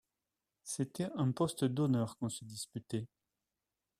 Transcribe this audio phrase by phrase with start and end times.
[0.63, 3.05] C’était un poste d’honneur qu’on se disputait.